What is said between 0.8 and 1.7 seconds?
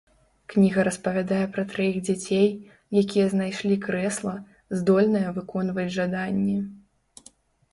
распавядае пра